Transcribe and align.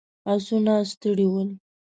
آسونه 0.33 0.73
ستړي 0.91 1.25
ول. 1.31 1.49